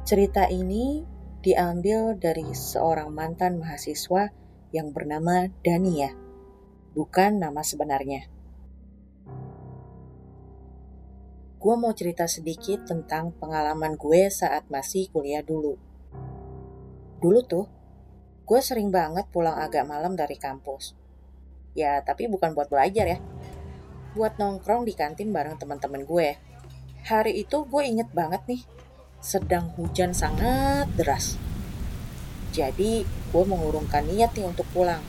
Cerita 0.00 0.48
ini 0.48 1.04
diambil 1.44 2.16
dari 2.16 2.56
seorang 2.56 3.12
mantan 3.12 3.60
mahasiswa 3.60 4.32
yang 4.72 4.96
bernama 4.96 5.52
Dania, 5.60 6.16
bukan 6.96 7.36
nama 7.36 7.60
sebenarnya. 7.60 8.24
Gue 11.60 11.74
mau 11.76 11.92
cerita 11.92 12.24
sedikit 12.24 12.88
tentang 12.88 13.36
pengalaman 13.36 14.00
gue 14.00 14.32
saat 14.32 14.64
masih 14.72 15.12
kuliah 15.12 15.44
dulu. 15.44 15.76
Dulu 17.20 17.40
tuh, 17.44 17.68
gue 18.48 18.60
sering 18.64 18.88
banget 18.88 19.28
pulang 19.28 19.60
agak 19.60 19.84
malam 19.84 20.16
dari 20.16 20.40
kampus. 20.40 20.96
Ya, 21.76 22.00
tapi 22.00 22.24
bukan 22.32 22.56
buat 22.56 22.72
belajar 22.72 23.04
ya. 23.04 23.18
Buat 24.16 24.40
nongkrong 24.40 24.88
di 24.88 24.96
kantin 24.96 25.28
bareng 25.28 25.60
teman-teman 25.60 26.08
gue. 26.08 26.40
Hari 27.04 27.36
itu 27.36 27.68
gue 27.68 27.82
inget 27.84 28.08
banget 28.16 28.40
nih, 28.48 28.64
sedang 29.20 29.68
hujan 29.76 30.16
sangat 30.16 30.88
deras. 30.96 31.36
Jadi, 32.50 33.04
gue 33.04 33.44
mengurungkan 33.46 34.08
niat 34.08 34.34
nih 34.34 34.48
untuk 34.48 34.66
pulang. 34.72 35.04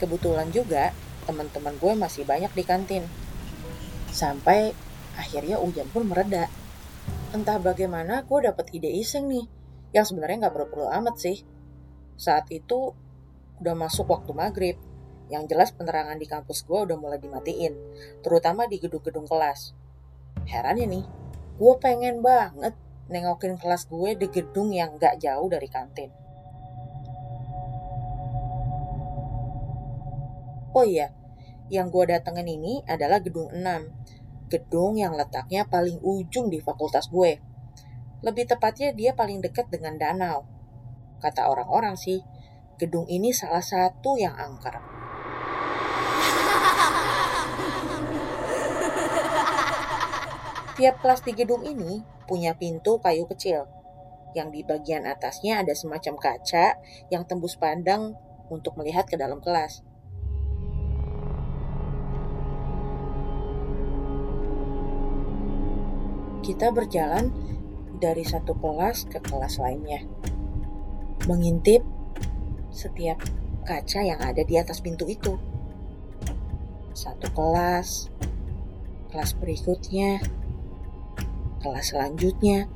Kebetulan 0.00 0.50
juga, 0.50 0.90
teman-teman 1.28 1.78
gue 1.78 1.92
masih 1.94 2.26
banyak 2.26 2.50
di 2.56 2.64
kantin. 2.66 3.04
Sampai 4.10 4.74
akhirnya 5.14 5.60
hujan 5.62 5.86
pun 5.92 6.08
mereda. 6.08 6.50
Entah 7.30 7.60
bagaimana 7.62 8.26
gue 8.26 8.38
dapet 8.42 8.74
ide 8.74 8.90
iseng 8.90 9.30
nih, 9.30 9.46
yang 9.94 10.02
sebenarnya 10.08 10.48
nggak 10.48 10.54
perlu-perlu 10.56 10.88
amat 11.00 11.16
sih. 11.22 11.38
Saat 12.18 12.50
itu 12.50 12.96
udah 13.62 13.76
masuk 13.78 14.10
waktu 14.10 14.32
maghrib, 14.34 14.76
yang 15.30 15.46
jelas 15.46 15.70
penerangan 15.72 16.18
di 16.18 16.26
kampus 16.26 16.66
gue 16.66 16.76
udah 16.76 16.98
mulai 16.98 17.22
dimatiin, 17.22 17.72
terutama 18.20 18.66
di 18.66 18.82
gedung-gedung 18.82 19.24
kelas. 19.24 19.72
Herannya 20.44 20.86
nih, 20.88 21.04
gue 21.62 21.78
pengen 21.78 22.26
banget 22.26 22.74
nengokin 23.06 23.54
kelas 23.54 23.86
gue 23.86 24.18
di 24.18 24.26
gedung 24.34 24.74
yang 24.74 24.98
gak 24.98 25.22
jauh 25.22 25.46
dari 25.46 25.70
kantin. 25.70 26.10
Oh 30.74 30.82
iya, 30.82 31.14
yang 31.70 31.86
gue 31.94 32.02
datengin 32.10 32.50
ini 32.50 32.82
adalah 32.90 33.22
gedung 33.22 33.54
6. 33.54 34.50
Gedung 34.50 34.98
yang 34.98 35.14
letaknya 35.14 35.62
paling 35.62 36.02
ujung 36.02 36.50
di 36.50 36.58
fakultas 36.58 37.06
gue. 37.06 37.38
Lebih 38.26 38.50
tepatnya 38.50 38.90
dia 38.90 39.14
paling 39.14 39.38
dekat 39.38 39.70
dengan 39.70 39.94
danau. 39.94 40.42
Kata 41.22 41.46
orang-orang 41.46 41.94
sih, 41.94 42.26
gedung 42.74 43.06
ini 43.06 43.30
salah 43.30 43.62
satu 43.62 44.18
yang 44.18 44.34
angker. 44.34 45.01
Tiap 50.72 51.04
kelas 51.04 51.20
di 51.20 51.36
gedung 51.36 51.68
ini 51.68 52.00
punya 52.24 52.56
pintu 52.56 52.96
kayu 52.96 53.28
kecil, 53.28 53.68
yang 54.32 54.48
di 54.48 54.64
bagian 54.64 55.04
atasnya 55.04 55.60
ada 55.60 55.76
semacam 55.76 56.16
kaca 56.16 56.80
yang 57.12 57.28
tembus 57.28 57.60
pandang 57.60 58.16
untuk 58.48 58.80
melihat 58.80 59.04
ke 59.04 59.20
dalam 59.20 59.44
kelas. 59.44 59.84
Kita 66.40 66.72
berjalan 66.72 67.28
dari 68.00 68.24
satu 68.24 68.56
kelas 68.56 69.12
ke 69.12 69.20
kelas 69.20 69.60
lainnya, 69.60 70.08
mengintip 71.28 71.84
setiap 72.72 73.20
kaca 73.68 74.00
yang 74.00 74.24
ada 74.24 74.40
di 74.40 74.56
atas 74.56 74.80
pintu 74.80 75.04
itu. 75.04 75.36
Satu 76.96 77.28
kelas, 77.36 78.08
kelas 79.12 79.36
berikutnya, 79.36 80.41
kelas 81.62 81.94
selanjutnya. 81.94 82.66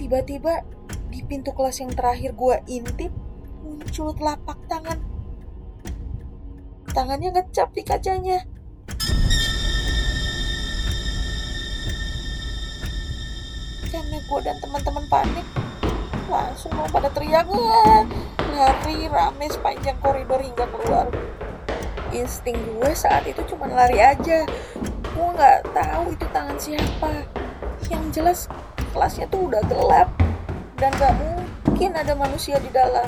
Tiba-tiba 0.00 0.64
di 1.12 1.20
pintu 1.20 1.52
kelas 1.52 1.84
yang 1.84 1.92
terakhir 1.92 2.32
gue 2.32 2.56
intip 2.72 3.12
muncul 3.60 4.16
telapak 4.16 4.56
tangan. 4.66 4.98
Tangannya 6.96 7.36
ngecap 7.36 7.76
di 7.76 7.82
kacanya. 7.84 8.40
Karena 13.92 14.18
gue 14.20 14.40
dan 14.40 14.56
teman-teman 14.60 15.04
panik, 15.12 15.46
langsung 16.28 16.72
mau 16.72 16.88
pada 16.88 17.08
teriak, 17.12 17.48
lari 18.56 19.08
rame 19.08 19.46
sepanjang 19.52 19.96
koridor 20.00 20.40
hingga 20.40 20.64
keluar 20.68 21.08
insting 22.16 22.56
gue 22.56 22.90
saat 22.96 23.28
itu 23.28 23.44
cuma 23.52 23.68
lari 23.68 24.00
aja. 24.00 24.48
Gue 25.12 25.28
nggak 25.36 25.68
tahu 25.76 26.16
itu 26.16 26.26
tangan 26.32 26.56
siapa. 26.56 27.12
Yang 27.92 28.04
jelas 28.16 28.40
kelasnya 28.96 29.28
tuh 29.28 29.52
udah 29.52 29.60
gelap 29.68 30.08
dan 30.80 30.92
gak 30.96 31.12
mungkin 31.20 31.92
ada 31.92 32.16
manusia 32.16 32.56
di 32.56 32.72
dalam. 32.72 33.04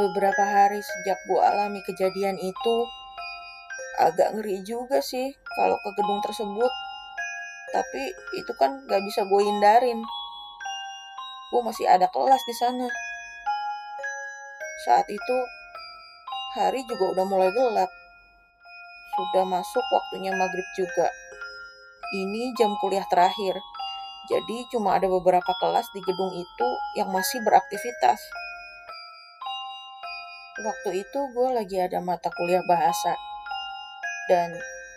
Beberapa 0.00 0.44
hari 0.48 0.80
sejak 0.80 1.20
gue 1.28 1.40
alami 1.44 1.84
kejadian 1.84 2.40
itu 2.40 2.76
agak 4.00 4.32
ngeri 4.32 4.64
juga 4.64 5.04
sih 5.04 5.36
kalau 5.54 5.76
ke 5.76 5.92
gedung 5.92 6.24
tersebut 6.24 6.72
tapi 7.70 8.02
itu 8.34 8.52
kan 8.58 8.82
gak 8.90 9.02
bisa 9.06 9.22
gue 9.26 9.42
hindarin. 9.42 10.02
Gue 11.50 11.60
masih 11.62 11.86
ada 11.86 12.06
kelas 12.10 12.42
di 12.46 12.54
sana. 12.54 12.86
Saat 14.86 15.06
itu 15.10 15.36
hari 16.58 16.82
juga 16.86 17.14
udah 17.14 17.26
mulai 17.26 17.50
gelap. 17.54 17.90
Sudah 19.14 19.44
masuk 19.46 19.84
waktunya 19.90 20.34
maghrib 20.34 20.66
juga. 20.78 21.10
Ini 22.10 22.54
jam 22.58 22.74
kuliah 22.82 23.06
terakhir. 23.06 23.58
Jadi 24.30 24.56
cuma 24.70 24.98
ada 24.98 25.10
beberapa 25.10 25.50
kelas 25.58 25.86
di 25.94 26.00
gedung 26.02 26.30
itu 26.34 26.68
yang 26.98 27.10
masih 27.10 27.42
beraktivitas. 27.42 28.18
Waktu 30.60 31.02
itu 31.02 31.20
gue 31.34 31.48
lagi 31.54 31.76
ada 31.82 31.98
mata 32.02 32.30
kuliah 32.34 32.62
bahasa. 32.66 33.14
Dan 34.30 34.54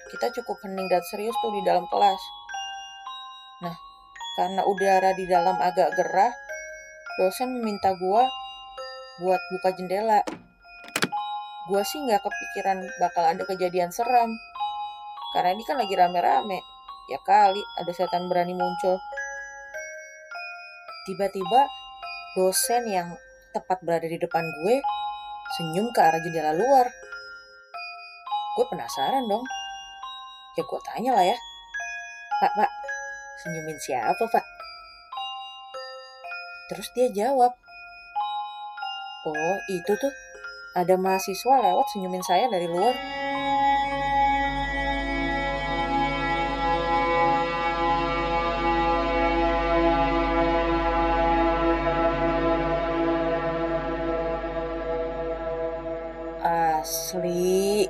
kita 0.09 0.29
cukup 0.41 0.61
hening 0.61 0.85
dan 0.89 1.01
serius 1.09 1.33
tuh 1.41 1.49
di 1.49 1.61
dalam 1.65 1.89
kelas 1.89 2.21
Nah, 3.63 3.75
karena 4.35 4.61
udara 4.67 5.15
di 5.15 5.23
dalam 5.23 5.55
agak 5.55 5.95
gerah, 5.95 6.35
dosen 7.15 7.55
meminta 7.55 7.95
gua 7.95 8.27
buat 9.23 9.39
buka 9.55 9.71
jendela. 9.79 10.19
Gua 11.71 11.79
sih 11.87 12.03
nggak 12.03 12.19
kepikiran 12.19 12.83
bakal 12.99 13.23
ada 13.23 13.43
kejadian 13.47 13.87
seram. 13.95 14.35
Karena 15.31 15.55
ini 15.55 15.63
kan 15.63 15.79
lagi 15.79 15.95
rame-rame. 15.95 16.59
Ya 17.07 17.19
kali 17.23 17.63
ada 17.79 17.91
setan 17.95 18.27
berani 18.27 18.51
muncul. 18.51 18.99
Tiba-tiba 21.07 21.67
dosen 22.35 22.83
yang 22.87 23.11
tepat 23.51 23.79
berada 23.83 24.07
di 24.07 24.17
depan 24.17 24.41
gue 24.41 24.75
senyum 25.59 25.91
ke 25.91 25.99
arah 25.99 26.21
jendela 26.23 26.55
luar. 26.55 26.87
Gue 28.55 28.65
penasaran 28.71 29.25
dong. 29.27 29.43
Ya 30.55 30.63
gue 30.63 30.79
tanya 30.85 31.11
lah 31.17 31.25
ya. 31.27 31.37
Pak, 32.41 32.51
pak, 32.55 32.71
Senyumin 33.43 33.75
siapa, 33.75 34.23
Pak? 34.31 34.45
Terus 36.71 36.87
dia 36.95 37.11
jawab, 37.11 37.51
Oh, 39.23 39.57
itu 39.71 39.91
tuh. 39.99 40.11
Ada 40.75 40.99
mahasiswa 40.99 41.55
lewat 41.63 41.85
senyumin 41.95 42.23
saya 42.27 42.51
dari 42.51 42.67
luar. 42.67 42.91
Asli, 56.43 57.87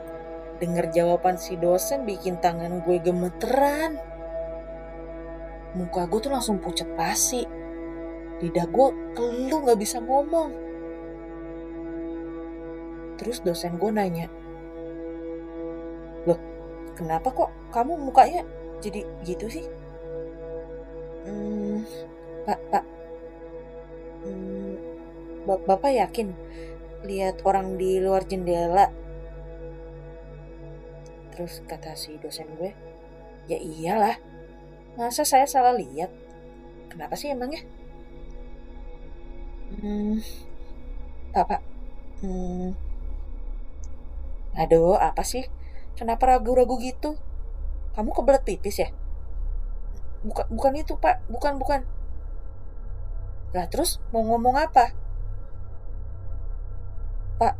denger 0.61 0.93
jawaban 0.93 1.41
si 1.41 1.57
dosen 1.57 2.05
bikin 2.05 2.37
tangan 2.37 2.85
gue 2.85 3.01
gemeteran 3.01 4.12
muka 5.73 6.05
gue 6.05 6.19
tuh 6.21 6.31
langsung 6.33 6.61
pucat 6.61 6.87
pasi. 6.93 7.45
Lidah 8.41 8.67
gue 8.67 8.87
kelu 9.17 9.57
gak 9.65 9.79
bisa 9.79 9.97
ngomong. 10.01 10.51
Terus 13.17 13.39
dosen 13.45 13.77
gue 13.77 13.91
nanya, 13.93 14.27
Loh, 16.27 16.39
kenapa 16.95 17.29
kok 17.31 17.51
kamu 17.71 18.09
mukanya 18.09 18.43
jadi 18.79 19.03
gitu 19.27 19.47
sih? 19.47 19.65
Hmm, 21.23 21.87
pak, 22.43 22.59
pak, 22.67 22.83
hmm, 24.27 24.75
bapak 25.47 25.91
yakin 25.95 26.35
lihat 27.07 27.39
orang 27.47 27.79
di 27.79 27.99
luar 27.99 28.27
jendela? 28.27 28.91
Terus 31.31 31.63
kata 31.63 31.95
si 31.95 32.19
dosen 32.19 32.47
gue, 32.59 32.71
ya 33.47 33.57
iyalah, 33.57 34.19
Masa 34.93 35.25
saya 35.25 35.49
salah 35.49 35.73
lihat? 35.73 36.13
Kenapa 36.93 37.17
sih 37.17 37.33
emangnya? 37.33 37.65
Hmm, 39.81 40.21
Pak, 41.33 41.43
Pak. 41.49 41.61
Hmm. 42.21 42.77
Aduh, 44.53 44.93
apa 45.01 45.25
sih? 45.25 45.49
Kenapa 45.97 46.29
ragu-ragu 46.29 46.77
gitu? 46.77 47.17
Kamu 47.97 48.13
kebelet 48.13 48.45
pipis 48.45 48.85
ya? 48.85 48.89
Bukan, 50.21 50.45
bukan 50.53 50.73
itu, 50.77 50.93
Pak. 51.01 51.25
Bukan, 51.25 51.57
bukan. 51.57 51.81
Lah, 53.57 53.65
terus 53.69 53.97
mau 54.13 54.21
ngomong 54.21 54.61
apa? 54.61 54.93
Pak, 57.41 57.57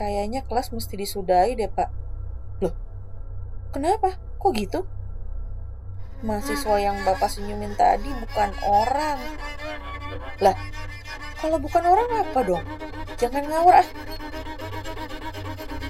kayaknya 0.00 0.40
kelas 0.48 0.72
mesti 0.72 0.96
disudahi 0.96 1.60
deh, 1.60 1.68
Pak. 1.68 1.92
Loh, 2.64 2.72
kenapa? 3.68 4.16
Kok 4.40 4.52
gitu? 4.56 4.88
Mahasiswa 6.22 6.78
yang 6.78 7.02
Bapak 7.02 7.26
senyumin 7.26 7.74
tadi 7.74 8.06
bukan 8.14 8.54
orang. 8.62 9.18
Lah, 10.38 10.54
kalau 11.34 11.58
bukan 11.58 11.82
orang 11.82 12.10
apa 12.22 12.38
dong? 12.46 12.62
Jangan 13.18 13.42
ngawur 13.50 13.74
ah. 13.74 13.88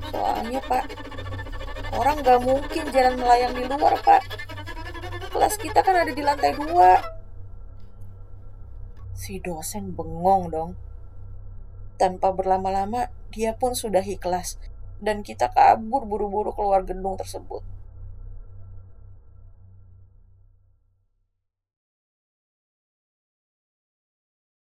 Soalnya 0.08 0.60
Pak, 0.64 0.84
orang 1.92 2.24
gak 2.24 2.40
mungkin 2.40 2.84
jalan 2.88 3.20
melayang 3.20 3.52
di 3.52 3.68
luar 3.68 3.92
Pak. 4.00 4.22
Kelas 5.32 5.60
kita 5.60 5.84
kan 5.84 6.00
ada 6.00 6.12
di 6.16 6.24
lantai 6.24 6.56
dua. 6.56 6.96
Si 9.12 9.36
dosen 9.36 9.92
bengong 9.92 10.48
dong. 10.48 10.70
Tanpa 12.00 12.32
berlama-lama, 12.32 13.12
dia 13.28 13.52
pun 13.52 13.76
sudah 13.76 14.00
ikhlas. 14.00 14.56
Dan 14.96 15.20
kita 15.20 15.52
kabur 15.52 16.08
buru-buru 16.08 16.56
keluar 16.56 16.88
gedung 16.88 17.20
tersebut. 17.20 17.71